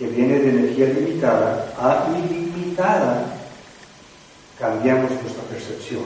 que 0.00 0.06
viene 0.06 0.38
de 0.38 0.48
energía 0.48 0.86
limitada 0.86 1.74
a 1.78 2.08
ilimitada, 2.16 3.22
cambiamos 4.58 5.10
nuestra 5.10 5.42
percepción. 5.42 6.04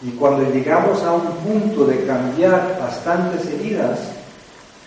Y 0.00 0.12
cuando 0.12 0.50
llegamos 0.50 1.02
a 1.02 1.12
un 1.12 1.36
punto 1.36 1.84
de 1.84 2.06
cambiar 2.06 2.78
bastantes 2.80 3.44
heridas, 3.46 3.98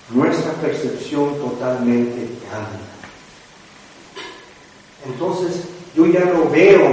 nuestra 0.09 0.51
percepción 0.53 1.35
totalmente 1.37 2.27
cambia. 2.49 2.89
Entonces, 5.05 5.65
yo 5.95 6.07
ya 6.07 6.25
no 6.25 6.49
veo 6.49 6.89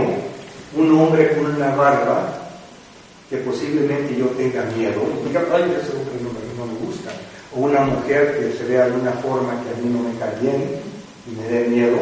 un 0.77 0.98
hombre 0.98 1.34
con 1.37 1.55
una 1.55 1.75
barba 1.75 2.34
que 3.30 3.39
posiblemente 3.39 4.14
yo 4.14 4.27
tenga 4.27 4.62
miedo, 4.77 5.01
porque 5.23 5.39
ay, 5.39 5.75
eso 5.80 5.95
no, 5.95 6.64
no 6.67 6.70
me 6.70 6.78
gusta, 6.87 7.11
una 7.56 7.80
mujer 7.80 8.38
que 8.38 8.56
se 8.56 8.65
vea 8.65 8.87
de 8.87 8.92
una 8.92 9.12
forma 9.12 9.60
que 9.62 9.70
a 9.70 9.83
mí 9.83 9.91
no 9.91 10.09
me 10.09 10.19
cae 10.19 10.38
bien 10.41 10.80
y 11.27 11.30
me 11.30 11.48
dé 11.48 11.69
miedo, 11.69 11.98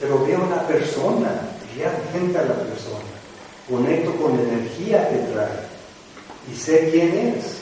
pero 0.00 0.24
veo 0.24 0.42
una 0.42 0.66
persona, 0.66 1.30
realmente 1.76 2.38
a 2.38 2.42
la 2.42 2.54
persona, 2.54 3.12
conecto 3.68 4.14
con 4.16 4.36
la 4.36 4.42
energía 4.42 5.08
que 5.08 5.18
trae 5.32 5.72
y 6.50 6.56
sé 6.56 6.88
quién 6.90 7.34
es. 7.36 7.58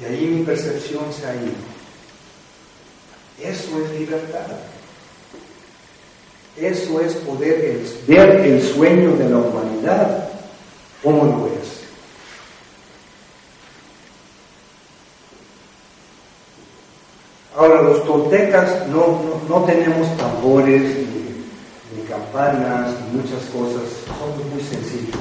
Y 0.00 0.04
ahí 0.04 0.26
mi 0.26 0.44
percepción 0.44 1.12
se 1.12 1.26
ha 1.26 1.34
ido. 1.34 1.52
Eso 3.42 3.84
es 3.84 3.98
libertad. 3.98 4.46
Eso 6.56 7.00
es 7.00 7.14
poder 7.14 7.84
ver 8.06 8.36
el 8.40 8.62
sueño 8.62 9.16
de 9.16 9.28
la 9.28 9.36
humanidad 9.36 10.28
como 11.02 11.24
lo 11.24 11.46
es. 11.46 11.78
Ahora, 17.56 17.82
los 17.82 18.04
toltecas 18.04 18.86
no, 18.88 19.20
no, 19.48 19.64
tenemos 19.64 20.16
tambores, 20.16 20.82
ni, 20.82 22.02
campanas, 22.08 22.94
ni 23.00 23.20
muchas 23.20 23.44
cosas, 23.46 23.82
somos 24.06 24.44
muy 24.52 24.62
sencillos. 24.62 25.16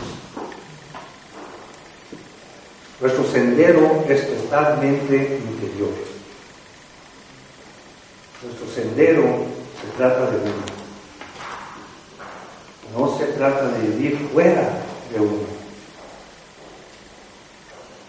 Nuestro 3.00 3.23
sendero 3.25 4.03
es 4.08 4.28
totalmente 4.28 5.39
interior. 5.50 5.89
Nuestro 8.44 8.67
sendero 8.73 9.23
se 9.81 9.98
trata 9.98 10.31
de 10.31 10.38
uno. 10.38 10.78
No 12.98 13.17
se 13.17 13.25
trata 13.33 13.67
de 13.67 13.88
vivir 13.88 14.30
fuera 14.33 14.70
de 15.11 15.20
uno. 15.20 15.58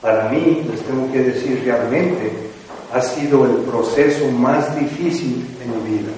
Para 0.01 0.29
mí, 0.29 0.65
les 0.71 0.81
tengo 0.83 1.11
que 1.13 1.19
decir 1.19 1.63
realmente, 1.65 2.33
ha 2.93 3.03
sido 3.03 3.45
el 3.45 3.57
proceso 3.63 4.31
más 4.31 4.79
difícil 4.79 5.47
en 5.63 5.85
mi 5.85 5.99
vida. 5.99 6.13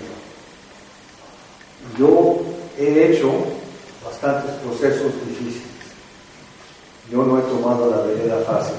Yo 1.99 2.41
he 2.79 3.13
hecho 3.13 3.33
bastantes 4.05 4.53
procesos 4.57 5.13
difíciles. 5.27 5.69
Yo 7.11 7.25
no 7.25 7.39
he 7.39 7.43
tomado 7.43 7.91
la 7.91 8.03
vereda 8.03 8.43
fácil. 8.47 8.77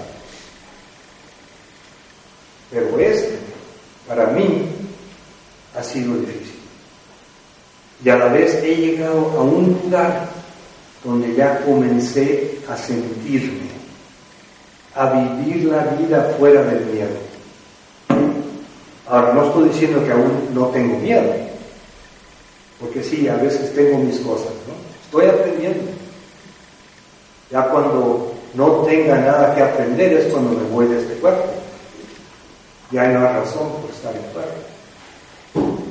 Pero 2.71 2.97
este, 2.99 3.37
para 4.07 4.27
mí, 4.27 4.65
ha 5.77 5.83
sido 5.83 6.15
difícil. 6.15 6.59
Y 8.03 8.09
a 8.09 8.17
la 8.17 8.25
vez 8.27 8.55
he 8.63 8.75
llegado 8.75 9.31
a 9.37 9.41
un 9.41 9.79
lugar 9.83 10.29
donde 11.03 11.35
ya 11.35 11.63
comencé 11.65 12.59
a 12.69 12.77
sentirme, 12.77 13.69
a 14.95 15.11
vivir 15.11 15.65
la 15.65 15.83
vida 15.83 16.35
fuera 16.37 16.63
del 16.63 16.85
miedo. 16.85 17.31
Ahora, 19.11 19.33
no 19.33 19.45
estoy 19.45 19.67
diciendo 19.67 20.01
que 20.05 20.11
aún 20.13 20.47
no 20.53 20.67
tengo 20.67 20.97
miedo, 20.99 21.33
porque 22.79 23.03
sí, 23.03 23.27
a 23.27 23.35
veces 23.35 23.75
tengo 23.75 23.97
mis 23.97 24.17
cosas, 24.21 24.53
¿no? 24.65 24.73
Estoy 25.03 25.25
aprendiendo. 25.25 25.91
Ya 27.49 27.67
cuando 27.67 28.31
no 28.53 28.67
tenga 28.83 29.17
nada 29.17 29.53
que 29.53 29.63
aprender 29.63 30.13
es 30.13 30.31
cuando 30.31 30.51
me 30.51 30.63
voy 30.69 30.87
de 30.87 31.01
este 31.01 31.15
cuerpo. 31.15 31.43
Ya 32.91 33.07
no 33.09 33.27
hay 33.27 33.33
razón 33.33 33.69
por 33.81 33.89
estar 33.89 34.15
en 34.15 34.21
cuerpo. 34.31 35.81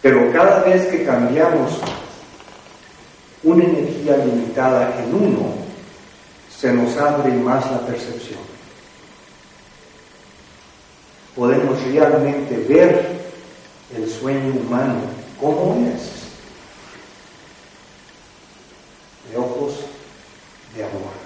Pero 0.00 0.32
cada 0.32 0.62
vez 0.62 0.86
que 0.86 1.04
cambiamos 1.04 1.72
una 3.42 3.64
energía 3.64 4.16
limitada 4.18 4.94
en 5.02 5.12
uno, 5.12 5.54
se 6.56 6.72
nos 6.72 6.96
abre 6.98 7.32
más 7.32 7.68
la 7.72 7.80
percepción 7.80 8.53
podemos 11.34 11.80
realmente 11.82 12.56
ver 12.56 13.24
el 13.96 14.10
sueño 14.10 14.54
humano 14.60 15.00
como 15.40 15.74
es. 15.86 16.10
De 19.30 19.36
ojos 19.38 19.80
de 20.74 20.84
amor. 20.84 21.24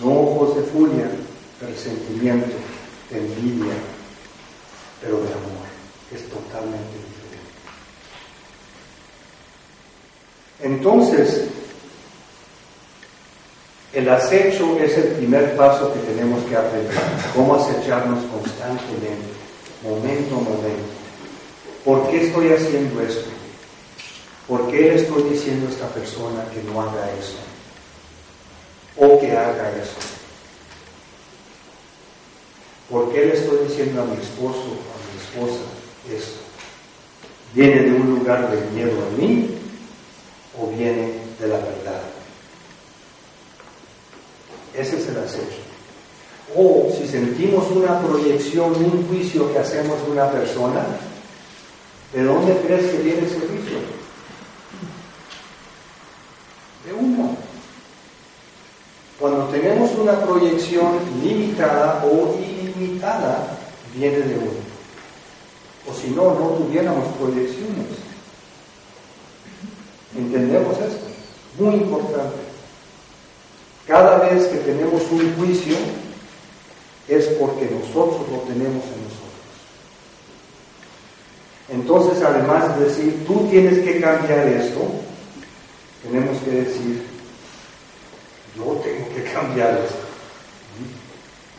No 0.00 0.20
ojos 0.20 0.56
de 0.56 0.62
furia, 0.62 1.10
resentimiento, 1.60 2.56
de 3.10 3.18
envidia, 3.18 3.74
pero 5.00 5.16
de 5.16 5.28
amor. 5.32 5.68
Es 6.14 6.28
totalmente 6.28 6.94
diferente. 6.94 7.18
Entonces, 10.60 11.48
el 13.92 14.08
acecho 14.08 14.78
es 14.78 14.96
el 14.98 15.08
primer 15.12 15.56
paso 15.56 15.92
que 15.92 16.00
tenemos 16.00 16.44
que 16.44 16.56
aprender, 16.56 16.94
cómo 17.34 17.54
acecharnos 17.54 18.22
constantemente, 18.26 19.28
momento 19.82 20.36
a 20.36 20.40
momento. 20.40 20.98
¿Por 21.84 22.10
qué 22.10 22.26
estoy 22.26 22.52
haciendo 22.52 23.00
esto? 23.00 23.30
¿Por 24.46 24.70
qué 24.70 24.80
le 24.80 24.96
estoy 24.96 25.22
diciendo 25.30 25.68
a 25.68 25.70
esta 25.70 25.88
persona 25.88 26.44
que 26.52 26.62
no 26.62 26.82
haga 26.82 27.10
eso? 27.18 27.36
O 28.96 29.18
que 29.20 29.32
haga 29.32 29.70
eso. 29.70 29.96
¿Por 32.90 33.12
qué 33.12 33.26
le 33.26 33.34
estoy 33.34 33.68
diciendo 33.68 34.02
a 34.02 34.04
mi 34.06 34.20
esposo, 34.20 34.64
a 34.64 34.96
mi 35.04 35.44
esposa, 35.46 35.64
esto? 36.10 36.40
¿Viene 37.54 37.82
de 37.82 37.92
un 37.92 38.16
lugar 38.16 38.50
de 38.50 38.70
miedo 38.70 38.98
a 39.06 39.16
mí 39.18 39.50
o 40.60 40.66
viene 40.68 41.12
de 41.38 41.48
la 41.48 41.56
verdad? 41.56 42.17
Ese 44.74 44.98
es 44.98 45.08
el 45.08 45.18
acecho. 45.18 45.62
O 46.56 46.90
si 46.96 47.06
sentimos 47.06 47.70
una 47.70 48.00
proyección, 48.00 48.74
un 48.74 49.06
juicio 49.08 49.52
que 49.52 49.58
hacemos 49.58 50.02
de 50.04 50.12
una 50.12 50.30
persona, 50.30 50.84
¿de 52.12 52.22
dónde 52.22 52.56
crees 52.66 52.90
que 52.90 52.98
viene 52.98 53.26
ese 53.26 53.38
juicio? 53.38 53.78
De 56.86 56.92
uno. 56.94 57.36
Cuando 59.20 59.44
tenemos 59.48 59.90
una 59.98 60.20
proyección 60.20 60.98
limitada 61.22 62.04
o 62.04 62.38
ilimitada, 62.38 63.58
viene 63.94 64.18
de 64.18 64.38
uno. 64.38 64.68
O 65.86 65.94
si 65.94 66.10
no, 66.10 66.34
no 66.34 66.48
tuviéramos 66.50 67.06
proyecciones. 67.16 67.86
¿Entendemos 70.16 70.78
esto? 70.78 71.06
Muy 71.58 71.74
importante. 71.74 72.47
Vez 74.30 74.46
que 74.48 74.58
tenemos 74.58 75.02
un 75.10 75.34
juicio 75.36 75.74
es 77.08 77.24
porque 77.40 77.64
nosotros 77.70 78.28
lo 78.30 78.38
tenemos 78.40 78.84
en 78.84 79.04
nosotros. 79.04 79.28
Entonces, 81.70 82.22
además 82.22 82.78
de 82.78 82.84
decir, 82.84 83.24
tú 83.26 83.48
tienes 83.48 83.78
que 83.78 84.00
cambiar 84.00 84.46
esto, 84.48 84.80
tenemos 86.02 86.36
que 86.42 86.50
decir, 86.50 87.06
yo 88.54 88.64
tengo 88.84 89.08
que 89.14 89.32
cambiar 89.32 89.78
esto. 89.78 89.96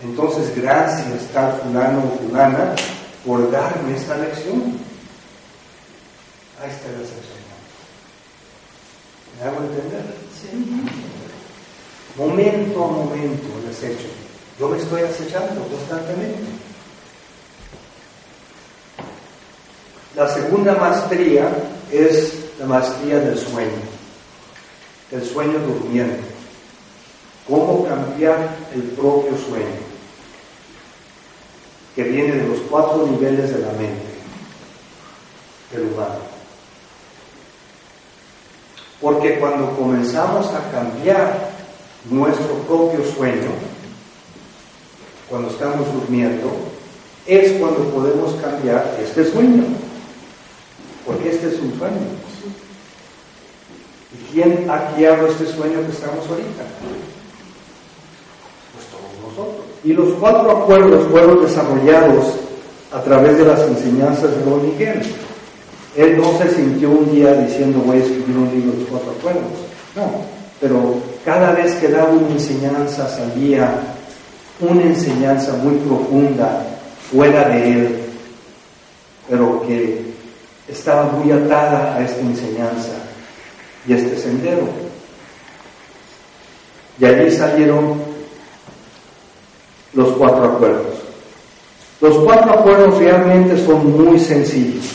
Entonces, 0.03 0.55
gracias 0.55 1.27
tal 1.33 1.59
fulano 1.61 2.03
o 2.03 2.19
fulana 2.19 2.75
por 3.25 3.49
darme 3.49 3.95
esta 3.95 4.15
lección. 4.17 4.77
Ahí 6.61 6.69
está 6.69 6.91
la 6.91 6.99
lección. 6.99 7.39
¿Me 9.39 9.47
hago 9.47 9.63
entender? 9.63 10.03
Sí 10.39 11.08
momento 12.19 12.83
a 12.83 12.87
momento 12.87 13.47
desecho. 13.65 14.09
Yo 14.59 14.67
me 14.67 14.77
estoy 14.77 15.03
acechando 15.03 15.61
constantemente. 15.67 16.43
La 20.15 20.27
segunda 20.27 20.75
maestría 20.75 21.49
es 21.89 22.33
la 22.59 22.65
maestría 22.65 23.19
del 23.19 23.37
sueño, 23.37 23.79
el 25.11 25.25
sueño 25.25 25.59
durmiendo. 25.59 26.27
¿Cómo 27.47 27.85
cambiar 27.85 28.57
el 28.73 28.81
propio 28.81 29.31
sueño? 29.37 29.79
Que 31.95 32.03
viene 32.03 32.33
de 32.33 32.47
los 32.47 32.59
cuatro 32.69 33.07
niveles 33.07 33.49
de 33.49 33.59
la 33.59 33.71
mente 33.71 34.09
del 35.71 35.83
humano. 35.83 36.19
Porque 38.99 39.39
cuando 39.39 39.71
comenzamos 39.77 40.47
a 40.47 40.69
cambiar 40.71 41.48
nuestro 42.09 42.53
propio 42.67 42.99
sueño, 43.15 43.49
cuando 45.29 45.49
estamos 45.49 45.91
durmiendo, 45.93 46.49
es 47.25 47.51
cuando 47.53 47.83
podemos 47.89 48.33
cambiar 48.41 48.97
este 49.01 49.31
sueño. 49.31 49.63
Porque 51.05 51.29
este 51.29 51.47
es 51.47 51.59
un 51.59 51.77
sueño. 51.77 51.97
¿Y 54.11 54.33
quién 54.33 54.69
ha 54.69 54.91
guiado 54.95 55.27
este 55.27 55.45
sueño 55.45 55.81
que 55.85 55.91
estamos 55.91 56.27
ahorita? 56.27 56.63
Pues 58.73 58.85
todos 58.87 59.29
nosotros. 59.29 59.65
Y 59.83 59.93
los 59.93 60.13
cuatro 60.19 60.51
acuerdos 60.51 61.07
fueron 61.09 61.41
desarrollados 61.41 62.33
a 62.91 63.01
través 63.01 63.37
de 63.37 63.45
las 63.45 63.61
enseñanzas 63.61 64.35
de 64.35 64.43
Don 64.43 64.65
Miguel. 64.65 65.01
Él 65.95 66.17
no 66.17 66.37
se 66.37 66.55
sintió 66.55 66.89
un 66.89 67.11
día 67.11 67.33
diciendo 67.33 67.79
voy 67.85 67.97
a 67.97 68.03
escribir 68.03 68.37
un 68.37 68.49
libro 68.49 68.71
de 68.71 68.79
los 68.79 68.89
cuatro 68.89 69.11
acuerdos. 69.11 69.51
No, 69.95 70.21
pero 70.59 70.97
cada 71.25 71.51
vez 71.51 71.75
que 71.75 71.87
daba 71.89 72.09
una 72.09 72.29
enseñanza 72.29 73.07
salía 73.09 73.69
una 74.59 74.83
enseñanza 74.83 75.53
muy 75.53 75.75
profunda 75.75 76.63
fuera 77.11 77.47
de 77.49 77.71
él, 77.71 77.99
pero 79.29 79.61
que 79.65 80.01
estaba 80.67 81.03
muy 81.03 81.31
atada 81.31 81.95
a 81.95 82.03
esta 82.03 82.21
enseñanza 82.21 82.93
y 83.87 83.93
este 83.93 84.17
sendero. 84.17 84.67
Y 86.99 87.05
allí 87.05 87.31
salieron 87.31 88.01
los 89.93 90.09
cuatro 90.17 90.45
acuerdos. 90.45 90.95
Los 92.01 92.17
cuatro 92.23 92.53
acuerdos 92.53 92.97
realmente 92.97 93.65
son 93.65 93.91
muy 93.91 94.19
sencillos, 94.19 94.85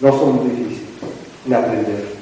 no 0.00 0.10
son 0.10 0.44
difíciles 0.44 0.86
de 1.44 1.54
aprender. 1.54 2.15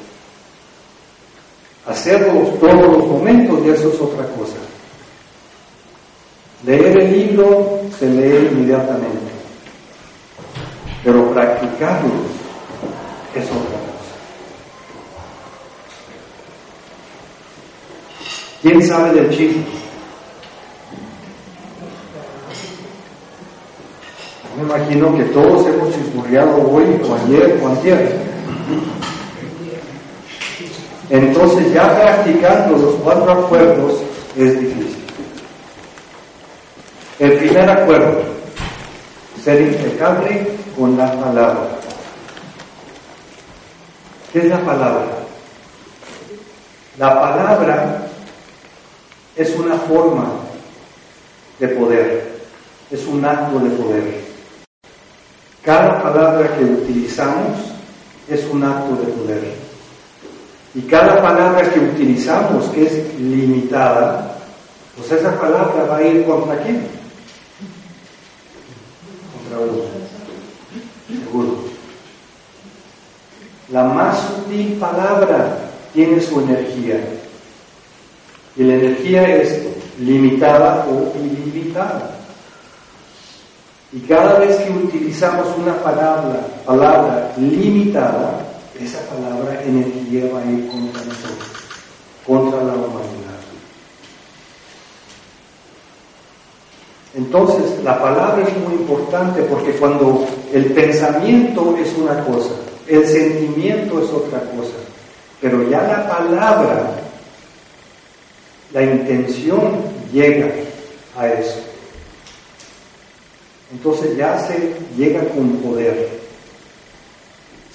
Hacerlos 1.87 2.59
todos 2.59 2.75
los 2.75 3.07
momentos 3.07 3.61
y 3.65 3.69
eso 3.69 3.89
es 3.93 4.01
otra 4.01 4.25
cosa. 4.29 4.57
Leer 6.65 6.99
el 6.99 7.13
libro 7.13 7.81
se 7.99 8.09
lee 8.09 8.49
inmediatamente, 8.51 9.33
pero 11.05 11.31
practicarlo 11.31 12.15
es 13.35 13.45
otra 13.45 13.79
cosa. 13.81 13.95
¿Quién 18.63 18.83
sabe 18.83 19.13
del 19.13 19.37
chisme? 19.37 19.65
Me 24.57 24.63
imagino 24.63 25.15
que 25.17 25.25
todos 25.25 25.67
hemos 25.67 25.93
chismurreado 25.95 26.71
hoy 26.71 26.85
o 27.07 27.15
ayer 27.15 27.61
o 27.63 27.69
ayer. 27.69 28.35
Entonces 31.15 31.73
ya 31.73 31.95
practicando 31.95 32.77
los 32.77 32.95
cuatro 32.97 33.31
acuerdos 33.31 34.01
es 34.37 34.59
difícil. 34.59 34.97
El 37.21 37.39
primer 37.39 37.71
acuerdo, 37.71 38.21
ser 39.41 39.61
impecable 39.61 40.45
con 40.77 40.97
la 40.97 41.13
palabra. 41.13 41.69
¿Qué 44.33 44.41
es 44.41 44.47
la 44.47 44.59
palabra? 44.59 45.07
La 46.99 47.21
palabra 47.21 48.09
es 49.37 49.55
una 49.55 49.77
forma 49.77 50.33
de 51.61 51.69
poder, 51.69 52.39
es 52.91 53.07
un 53.07 53.25
acto 53.25 53.61
de 53.61 53.71
poder. 53.71 54.21
Cada 55.63 56.03
palabra 56.03 56.57
que 56.57 56.65
utilizamos 56.65 57.57
es 58.29 58.45
un 58.47 58.65
acto 58.65 58.97
de 58.97 59.13
poder. 59.13 59.64
Y 60.75 60.83
cada 60.83 61.23
palabra 61.23 61.71
que 61.71 61.79
utilizamos 61.79 62.67
que 62.71 62.87
es 62.87 63.21
limitada, 63.21 64.37
pues 64.97 65.13
esa 65.13 65.39
palabra 65.41 65.85
va 65.85 65.97
a 65.99 66.03
ir 66.03 66.25
contra 66.25 66.57
quién? 66.59 66.87
Contra 69.33 69.59
uno. 69.61 69.83
Seguro. 71.07 71.57
La 73.71 73.85
más 73.85 74.19
sutil 74.19 74.73
palabra 74.75 75.59
tiene 75.93 76.21
su 76.21 76.41
energía. 76.41 77.01
Y 78.57 78.65
la 78.65 78.75
energía 78.75 79.37
es 79.37 79.63
limitada 80.01 80.87
o 80.91 81.13
ilimitada. 81.19 82.11
Y 83.93 84.01
cada 84.01 84.41
vez 84.41 84.57
que 84.57 84.71
utilizamos 84.71 85.47
una 85.57 85.75
palabra, 85.75 86.41
palabra 86.67 87.33
limitada, 87.37 88.44
esa 88.81 89.01
palabra 89.09 89.63
energía 89.63 90.25
va 90.33 90.41
a 90.41 90.47
ir 90.47 90.67
contra 90.69 91.05
nosotros, 91.05 91.49
contra 92.27 92.59
la 92.65 92.75
humanidad. 92.75 93.25
Entonces, 97.17 97.83
la 97.85 98.01
palabra 98.01 98.43
es 98.43 98.57
muy 98.57 98.75
importante 98.75 99.43
porque 99.43 99.73
cuando 99.73 100.27
el 100.53 100.67
pensamiento 100.73 101.77
es 101.81 101.97
una 101.97 102.25
cosa, 102.25 102.51
el 102.89 103.07
sentimiento 103.07 104.03
es 104.03 104.11
otra 104.11 104.41
cosa, 104.41 104.75
pero 105.41 105.69
ya 105.71 105.83
la 105.83 106.09
palabra, 106.09 106.91
la 108.73 108.83
intención 108.83 109.83
llega 110.13 110.51
a 111.17 111.29
eso. 111.29 111.61
Entonces 113.73 114.17
ya 114.17 114.39
se 114.47 114.75
llega 114.97 115.21
con 115.29 115.51
poder. 115.59 116.24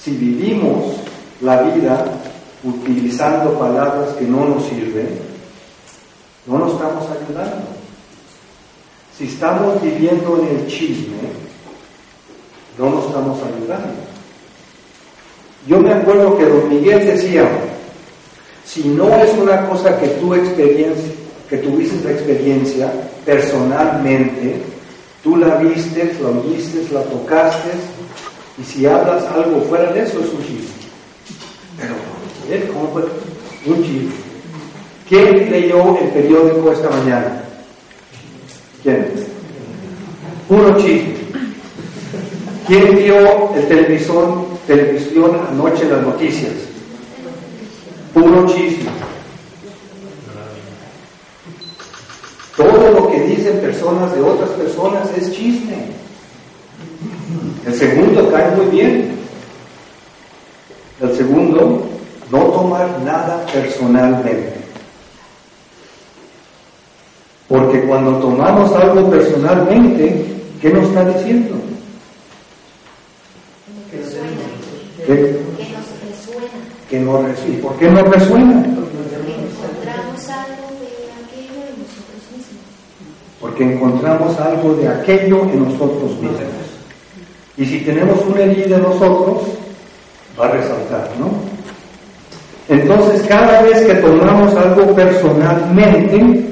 Si 0.03 0.11
vivimos 0.11 0.95
la 1.41 1.61
vida 1.63 2.05
utilizando 2.63 3.57
palabras 3.59 4.09
que 4.17 4.25
no 4.25 4.45
nos 4.45 4.65
sirven, 4.65 5.09
no 6.45 6.57
nos 6.57 6.73
estamos 6.73 7.05
ayudando. 7.09 7.67
Si 9.17 9.25
estamos 9.25 9.81
viviendo 9.81 10.39
en 10.41 10.57
el 10.57 10.67
chisme, 10.67 11.17
no 12.77 12.89
nos 12.89 13.05
estamos 13.07 13.37
ayudando. 13.39 13.93
Yo 15.67 15.79
me 15.79 15.93
acuerdo 15.93 16.37
que 16.37 16.45
don 16.45 16.69
Miguel 16.69 17.05
decía, 17.05 17.47
si 18.65 18.87
no 18.87 19.13
es 19.17 19.33
una 19.37 19.67
cosa 19.67 19.99
que 19.99 20.07
tú 20.07 20.33
experiencia, 20.33 21.11
que 21.49 21.57
tuviste 21.57 22.03
la 22.05 22.11
experiencia 22.11 22.93
personalmente, 23.25 24.61
tú 25.21 25.35
la 25.35 25.55
viste, 25.55 26.15
la 26.21 26.29
oíste, 26.29 26.87
la 26.93 27.03
tocaste, 27.03 27.71
y 28.59 28.63
si 28.63 28.85
hablas 28.85 29.23
algo 29.25 29.61
fuera 29.61 29.91
de 29.93 30.03
eso 30.03 30.19
es 30.19 30.33
un 30.33 30.41
chisme. 30.41 30.69
Pero, 31.77 31.93
¿eh? 32.49 32.69
¿cómo 32.73 32.89
fue? 32.91 33.03
Un 33.65 33.83
chisme. 33.83 34.11
¿Quién 35.07 35.49
leyó 35.49 35.97
el 35.97 36.09
periódico 36.09 36.71
esta 36.71 36.89
mañana? 36.89 37.41
¿Quién? 38.83 39.07
Puro 40.47 40.77
chisme. 40.77 41.15
¿Quién 42.67 42.95
vio 42.97 43.55
el 43.55 43.67
televisor, 43.67 44.45
televisión 44.67 45.39
anoche 45.49 45.85
las 45.85 46.01
noticias? 46.01 46.53
Puro 48.13 48.45
chisme. 48.45 48.89
Todo 52.55 52.91
lo 52.91 53.09
que 53.09 53.21
dicen 53.21 53.59
personas 53.59 54.13
de 54.13 54.21
otras 54.21 54.49
personas 54.49 55.09
es 55.17 55.31
chisme. 55.31 55.87
El 57.65 57.73
segundo 57.73 58.18
cae 58.31 58.55
muy 58.55 58.65
bien. 58.67 59.11
El 61.01 61.15
segundo, 61.15 61.87
no 62.31 62.39
tomar 62.39 62.99
nada 63.03 63.45
personalmente. 63.51 64.53
Porque 67.47 67.81
cuando 67.81 68.19
tomamos 68.19 68.71
algo 68.75 69.09
personalmente, 69.09 70.25
¿qué 70.61 70.69
nos 70.69 70.83
está 70.85 71.05
diciendo? 71.05 71.55
Que, 75.05 75.39
que 75.39 75.39
nos 75.65 75.73
resuena. 76.03 76.57
Que 76.89 76.99
no 76.99 77.21
resuena. 77.23 77.61
¿Por 77.63 77.75
qué 77.77 77.89
no 77.89 78.03
resuena? 78.03 78.65
Porque 78.69 79.23
encontramos 79.63 80.29
algo 80.29 80.75
de 80.75 81.09
aquello 81.17 81.63
en 81.63 81.79
nosotros 81.79 82.21
mismos. 82.31 82.59
Porque 83.39 83.63
encontramos 83.63 84.39
algo 84.39 84.75
de 84.75 84.87
aquello 84.87 85.43
en 85.45 85.63
nosotros 85.63 86.11
mismos. 86.19 86.68
Y 87.59 87.65
si 87.65 87.81
tenemos 87.81 88.25
una 88.25 88.39
herida 88.39 88.77
en 88.77 88.83
nosotros, 88.83 89.41
va 90.39 90.47
a 90.47 90.51
resaltar, 90.51 91.09
¿no? 91.19 91.29
Entonces, 92.69 93.21
cada 93.27 93.61
vez 93.63 93.85
que 93.85 93.95
tomamos 93.95 94.55
algo 94.55 94.95
personalmente, 94.95 96.45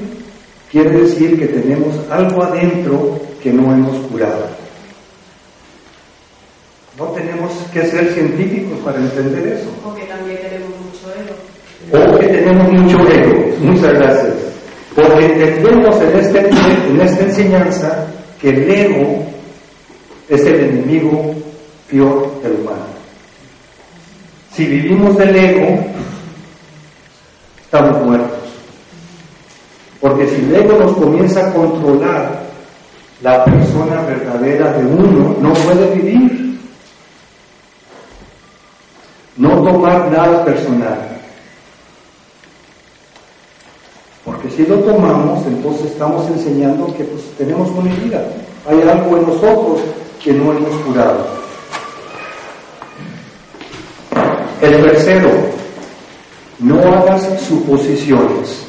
quiere 0.70 0.90
decir 0.90 1.38
que 1.38 1.46
tenemos 1.46 1.94
algo 2.10 2.42
adentro 2.42 3.18
que 3.42 3.50
no 3.50 3.72
hemos 3.72 3.96
curado. 4.08 4.48
No 6.98 7.06
tenemos 7.06 7.52
que 7.72 7.86
ser 7.86 8.12
científicos 8.12 8.78
para 8.84 8.98
entender 8.98 9.54
eso. 9.54 9.70
O 9.86 9.94
que 9.94 10.02
también 10.02 10.38
tenemos 10.42 10.68
mucho 10.78 11.08
ego. 11.14 12.14
O 12.14 12.18
que 12.18 12.26
tenemos 12.26 12.70
mucho 12.70 12.98
ego. 13.08 13.56
Muchas 13.60 13.94
gracias. 13.94 14.34
Porque 14.94 15.24
entendemos 15.24 16.02
en, 16.02 16.18
este, 16.18 16.50
en 16.90 17.00
esta 17.00 17.24
enseñanza 17.24 18.06
que 18.42 18.50
el 18.50 18.70
ego 18.70 19.27
es 20.28 20.40
el 20.44 20.60
enemigo 20.60 21.34
peor 21.90 22.42
del 22.42 22.60
humano. 22.60 22.86
Si 24.52 24.66
vivimos 24.66 25.16
del 25.16 25.34
ego, 25.34 25.84
estamos 27.62 28.04
muertos. 28.04 28.38
Porque 30.00 30.28
si 30.28 30.36
el 30.36 30.54
ego 30.54 30.78
nos 30.78 30.96
comienza 30.96 31.48
a 31.48 31.52
controlar, 31.52 32.42
la 33.22 33.44
persona 33.44 34.02
verdadera 34.02 34.72
de 34.74 34.86
uno 34.86 35.36
no 35.40 35.52
puede 35.54 35.94
vivir. 35.94 36.58
No 39.36 39.62
tomar 39.62 40.10
nada 40.10 40.44
personal. 40.44 40.98
Porque 44.24 44.50
si 44.50 44.66
lo 44.66 44.76
tomamos, 44.80 45.46
entonces 45.46 45.92
estamos 45.92 46.28
enseñando 46.28 46.92
que 46.96 47.04
pues, 47.04 47.22
tenemos 47.38 47.70
una 47.70 47.90
herida. 47.92 48.24
Hay 48.68 48.82
algo 48.82 49.16
en 49.16 49.26
nosotros 49.26 49.80
que 50.22 50.32
no 50.32 50.52
hemos 50.52 50.74
curado. 50.82 51.26
El 54.60 54.82
tercero, 54.82 55.30
no 56.58 56.80
hagas 56.80 57.40
suposiciones. 57.42 58.64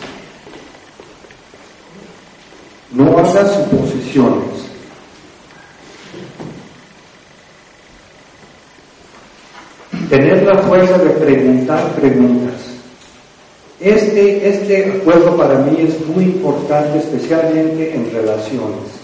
No 2.92 3.18
hagas 3.18 3.54
suposiciones. 3.54 4.60
Tener 10.10 10.44
la 10.44 10.58
fuerza 10.60 10.98
de 10.98 11.10
preguntar 11.12 11.88
preguntas. 11.94 12.54
Este, 13.80 14.50
este 14.50 14.92
acuerdo 14.92 15.38
para 15.38 15.60
mí 15.60 15.78
es 15.80 16.06
muy 16.08 16.26
importante, 16.26 17.00
especialmente 17.00 17.96
en 17.96 18.12
relaciones, 18.12 18.99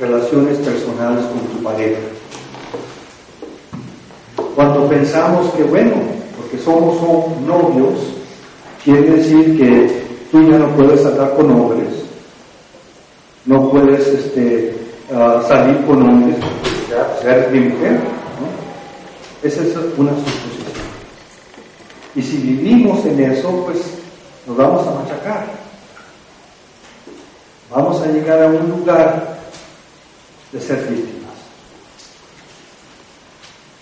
relaciones 0.00 0.58
personales 0.58 1.24
con 1.26 1.40
tu 1.40 1.62
pareja. 1.62 2.00
Cuando 4.54 4.88
pensamos 4.88 5.52
que, 5.54 5.62
bueno, 5.62 5.92
porque 6.36 6.58
somos 6.58 7.00
novios, 7.46 8.00
quiere 8.82 9.02
decir 9.02 9.58
que 9.58 10.02
tú 10.32 10.42
ya 10.50 10.58
no 10.58 10.68
puedes 10.74 11.04
andar 11.04 11.34
con 11.34 11.50
hombres, 11.50 11.88
no 13.44 13.70
puedes 13.70 14.06
este, 14.06 14.74
uh, 15.10 15.46
salir 15.46 15.84
con 15.86 16.02
hombres, 16.02 16.36
ser 17.22 17.50
mi 17.50 17.60
mujer. 17.60 17.92
¿no? 17.92 19.48
Esa 19.48 19.62
es 19.62 19.76
una 19.96 20.10
suposición. 20.12 20.60
Y 22.14 22.22
si 22.22 22.36
vivimos 22.38 23.04
en 23.04 23.20
eso, 23.20 23.50
pues 23.66 23.78
nos 24.46 24.56
vamos 24.56 24.86
a 24.86 24.92
machacar. 24.92 25.46
Vamos 27.70 28.02
a 28.02 28.06
llegar 28.06 28.42
a 28.42 28.46
un 28.48 28.68
lugar 28.70 29.29
de 30.52 30.60
ser 30.60 30.78
víctimas. 30.88 31.20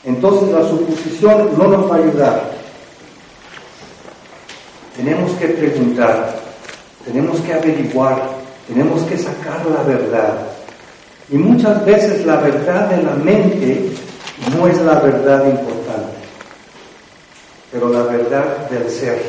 Entonces 0.04 0.48
la 0.50 0.68
suposición 0.68 1.58
no 1.58 1.68
nos 1.68 1.90
va 1.90 1.96
a 1.96 1.98
ayudar. 1.98 2.50
Tenemos 4.96 5.30
que 5.32 5.48
preguntar, 5.48 6.34
tenemos 7.04 7.40
que 7.40 7.52
averiguar, 7.52 8.22
tenemos 8.66 9.02
que 9.02 9.18
sacar 9.18 9.64
la 9.66 9.82
verdad. 9.82 10.46
Y 11.30 11.36
muchas 11.36 11.84
veces 11.84 12.24
la 12.24 12.36
verdad 12.36 12.88
de 12.88 13.02
la 13.02 13.12
mente 13.12 13.90
no 14.56 14.66
es 14.66 14.78
la 14.78 14.98
verdad 15.00 15.44
importante, 15.46 16.16
pero 17.70 17.90
la 17.90 18.02
verdad 18.02 18.68
del 18.70 18.90
ser, 18.90 19.20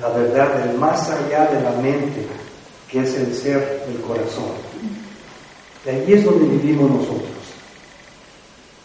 la 0.00 0.08
verdad 0.08 0.64
del 0.64 0.78
más 0.78 1.10
allá 1.10 1.46
de 1.46 1.60
la 1.62 1.72
mente, 1.72 2.26
que 2.88 3.00
es 3.00 3.14
el 3.14 3.34
ser 3.34 3.84
del 3.86 4.00
corazón. 4.00 4.69
Y 5.84 5.88
ahí 5.88 6.12
es 6.12 6.24
donde 6.24 6.46
vivimos 6.56 6.90
nosotros, 6.90 7.30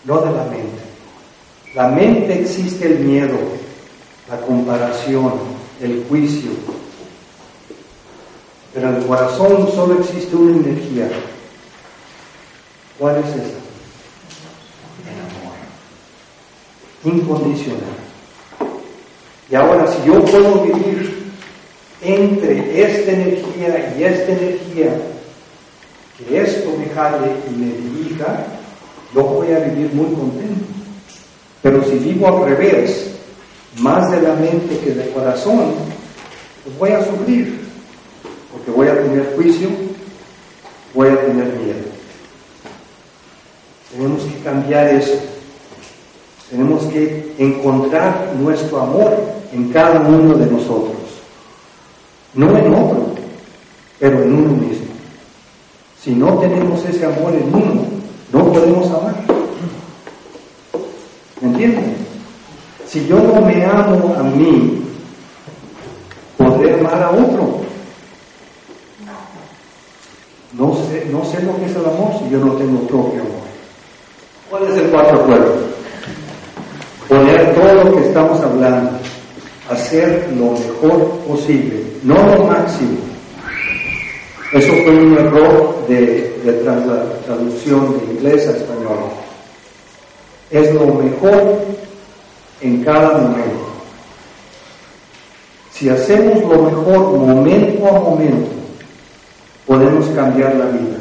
no 0.05 0.21
de 0.21 0.31
la 0.31 0.43
mente. 0.45 0.85
La 1.73 1.89
mente 1.89 2.41
existe 2.41 2.85
el 2.87 2.99
miedo, 2.99 3.37
la 4.29 4.39
comparación, 4.41 5.33
el 5.81 6.05
juicio, 6.07 6.51
pero 8.73 8.89
en 8.89 8.95
el 8.95 9.05
corazón 9.05 9.69
solo 9.73 9.99
existe 9.99 10.35
una 10.35 10.57
energía. 10.57 11.09
¿Cuál 12.97 13.17
es 13.17 13.25
esa? 13.27 13.59
El 15.03 15.19
amor. 15.21 17.19
Incondicional. 17.19 17.81
Y 19.49 19.55
ahora, 19.55 19.87
si 19.87 20.07
yo 20.07 20.23
puedo 20.25 20.61
vivir 20.63 21.23
entre 22.01 22.83
esta 22.83 23.11
energía 23.11 23.95
y 23.97 24.03
esta 24.03 24.31
energía, 24.31 24.97
que 26.17 26.41
esto 26.41 26.71
me 26.77 26.87
jale 26.89 27.31
y 27.49 27.55
me 27.55 27.73
dirija, 27.73 28.45
yo 29.13 29.23
voy 29.23 29.51
a 29.51 29.59
vivir 29.59 29.93
muy 29.93 30.13
contento. 30.13 30.65
Pero 31.61 31.83
si 31.83 31.95
vivo 31.97 32.27
al 32.27 32.49
revés, 32.49 33.11
más 33.79 34.09
de 34.11 34.21
la 34.21 34.33
mente 34.35 34.79
que 34.79 34.91
del 34.91 35.09
corazón, 35.11 35.73
pues 36.63 36.77
voy 36.77 36.91
a 36.91 37.03
sufrir 37.03 37.65
porque 38.51 38.71
voy 38.71 38.87
a 38.87 38.95
tener 38.95 39.35
juicio, 39.35 39.67
voy 40.93 41.09
a 41.09 41.19
tener 41.19 41.45
miedo. 41.45 41.85
Tenemos 43.91 44.23
que 44.23 44.39
cambiar 44.43 44.87
eso. 44.87 45.19
Tenemos 46.49 46.83
que 46.85 47.33
encontrar 47.37 48.33
nuestro 48.39 48.81
amor 48.81 49.17
en 49.51 49.69
cada 49.69 49.99
uno 50.01 50.35
de 50.35 50.45
nosotros. 50.45 50.95
No 52.33 52.57
en 52.57 52.73
otro, 52.73 53.07
pero 53.99 54.23
en 54.23 54.33
uno 54.33 54.49
mismo. 54.53 54.84
Si 56.05 56.11
no 56.11 56.37
tenemos 56.37 56.85
ese 56.85 57.03
amor 57.03 57.33
en 57.33 57.51
uno, 57.51 57.81
no 58.31 58.53
podemos 58.53 58.85
amar. 58.91 59.15
¿Me 61.41 61.47
entienden? 61.47 61.95
Si 62.85 63.07
yo 63.07 63.17
no 63.17 63.41
me 63.41 63.65
amo 63.65 64.15
a 64.15 64.21
mí, 64.21 64.83
podré 66.37 66.75
amar 66.79 67.01
a 67.01 67.09
otro. 67.09 67.61
No 70.53 70.75
sé, 70.75 71.07
no 71.11 71.25
sé 71.25 71.41
lo 71.41 71.57
que 71.57 71.65
es 71.65 71.75
el 71.75 71.85
amor 71.85 72.13
si 72.19 72.29
yo 72.29 72.37
no 72.37 72.53
tengo 72.53 72.81
propio 72.81 73.21
amor. 73.21 73.45
¿Cuál 74.51 74.67
es 74.71 74.77
el 74.77 74.91
cuarto 74.91 75.23
acuerdo? 75.23 75.55
Poner 77.09 77.55
todo 77.55 77.83
lo 77.83 77.95
que 77.95 78.05
estamos 78.05 78.39
hablando, 78.41 78.91
hacer 79.71 80.31
lo 80.37 80.51
mejor 80.51 81.09
posible, 81.27 81.83
no 82.03 82.13
lo 82.13 82.43
máximo. 82.43 83.14
Eso 84.51 84.73
fue 84.83 84.95
un 84.95 85.17
error 85.17 85.85
de, 85.87 86.39
de 86.43 86.53
traducción 87.25 87.97
de 87.97 88.13
inglés 88.13 88.47
a 88.47 88.51
español. 88.51 88.99
Es 90.51 90.73
lo 90.73 90.85
mejor 90.85 91.59
en 92.61 92.83
cada 92.83 93.17
momento. 93.17 93.65
Si 95.73 95.89
hacemos 95.89 96.41
lo 96.41 96.63
mejor 96.63 97.17
momento 97.17 97.87
a 97.87 97.99
momento, 97.99 98.49
podemos 99.65 100.05
cambiar 100.09 100.55
la 100.55 100.65
vida. 100.67 100.97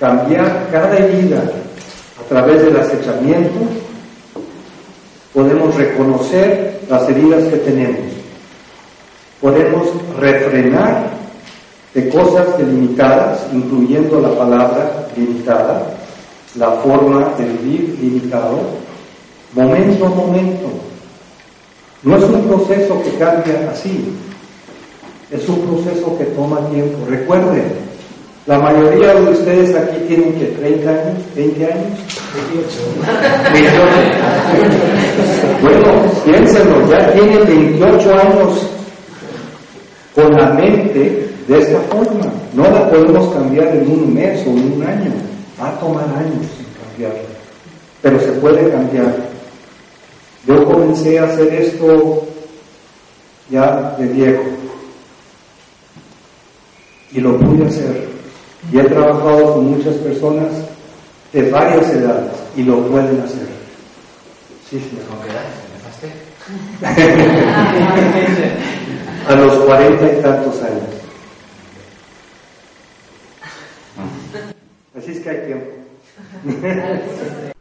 Cambiar 0.00 0.68
cada 0.70 0.96
herida 0.96 1.44
a 2.18 2.28
través 2.28 2.62
del 2.62 2.76
acechamiento, 2.76 3.60
podemos 5.34 5.74
reconocer 5.74 6.80
las 6.88 7.08
heridas 7.08 7.44
que 7.44 7.56
tenemos. 7.56 8.13
Podemos 9.44 9.88
refrenar 10.18 11.10
de 11.92 12.08
cosas 12.08 12.56
delimitadas, 12.56 13.40
incluyendo 13.52 14.18
la 14.18 14.30
palabra 14.30 15.06
limitada, 15.14 15.82
la 16.54 16.70
forma 16.76 17.28
de 17.36 17.44
vivir 17.44 17.98
limitado, 18.00 18.60
momento 19.52 20.06
a 20.06 20.08
momento. 20.08 20.70
No 22.04 22.16
es 22.16 22.22
un 22.22 22.40
proceso 22.44 23.02
que 23.02 23.10
cambia 23.18 23.68
así, 23.70 24.14
es 25.30 25.46
un 25.46 25.60
proceso 25.60 26.16
que 26.16 26.24
toma 26.24 26.60
tiempo. 26.70 27.04
Recuerden, 27.06 27.64
la 28.46 28.58
mayoría 28.58 29.12
de 29.12 29.30
ustedes 29.30 29.76
aquí 29.76 29.98
tienen 30.08 30.32
que 30.36 30.46
30 30.58 30.88
años, 30.88 31.18
20 31.36 31.66
años, 31.66 31.98
28. 32.48 32.78
Bueno, 35.60 35.92
piénsenlo, 36.24 36.88
ya 36.88 37.12
tienen 37.12 37.46
28 37.46 38.14
años 38.14 38.70
con 40.14 40.30
la 40.32 40.50
mente 40.50 41.28
de 41.48 41.58
esta 41.58 41.80
forma. 41.80 42.32
No 42.54 42.62
la 42.70 42.88
podemos 42.88 43.34
cambiar 43.34 43.68
en 43.76 43.90
un 43.90 44.14
mes 44.14 44.46
o 44.46 44.50
en 44.50 44.72
un 44.72 44.82
año. 44.84 45.12
Va 45.60 45.70
a 45.70 45.78
tomar 45.80 46.04
años 46.04 46.46
en 46.58 46.66
cambiarla. 46.82 47.28
Pero 48.02 48.20
se 48.20 48.32
puede 48.32 48.70
cambiar. 48.70 49.16
Yo 50.46 50.64
comencé 50.64 51.18
a 51.18 51.24
hacer 51.24 51.52
esto 51.54 52.26
ya 53.50 53.96
de 53.98 54.06
viejo. 54.06 54.42
Y 57.12 57.20
lo 57.20 57.38
pude 57.38 57.66
hacer. 57.66 58.08
Y 58.72 58.78
he 58.78 58.84
trabajado 58.84 59.54
con 59.54 59.72
muchas 59.72 59.94
personas 59.96 60.48
de 61.32 61.50
varias 61.50 61.90
edades 61.90 62.32
y 62.56 62.62
lo 62.62 62.86
pueden 62.86 63.20
hacer. 63.20 63.46
Sí, 64.68 64.78
señor. 64.80 65.04
¿Con 65.08 65.18
qué 65.20 65.30
edad 65.30 65.44
empezaste? 65.76 66.08
A 69.26 69.34
los 69.34 69.54
cuarenta 69.64 70.04
y 70.12 70.22
tantos 70.22 70.62
años. 70.62 70.82
Así 74.96 75.10
es 75.12 75.20
que 75.20 75.30
hay 75.30 75.46
tiempo. 75.46 75.70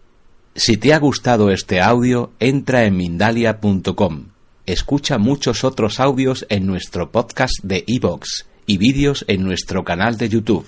Si 0.55 0.77
te 0.77 0.93
ha 0.93 0.99
gustado 0.99 1.49
este 1.49 1.81
audio, 1.81 2.31
entra 2.39 2.83
en 2.83 2.95
Mindalia.com. 2.95 4.25
Escucha 4.67 5.17
muchos 5.17 5.63
otros 5.63 5.99
audios 5.99 6.45
en 6.47 6.67
nuestro 6.67 7.11
podcast 7.11 7.55
de 7.63 7.83
iVoox 7.87 8.45
y 8.67 8.77
vídeos 8.77 9.25
en 9.27 9.43
nuestro 9.43 9.83
canal 9.83 10.15
de 10.15 10.29
YouTube. 10.29 10.67